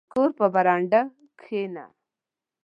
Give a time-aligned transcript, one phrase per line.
[0.03, 1.01] •د کور په برنډه
[1.39, 1.85] کښېنه.